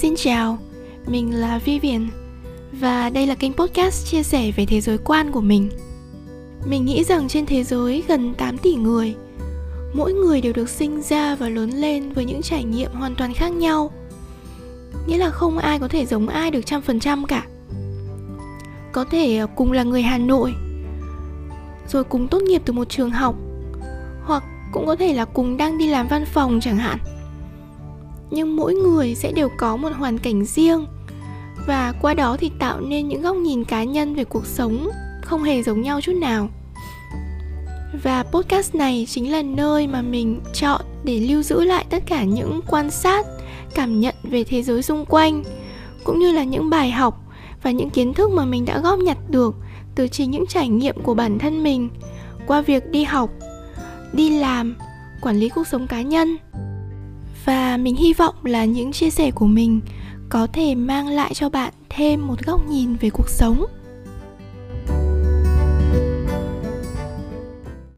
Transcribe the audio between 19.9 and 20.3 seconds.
Hà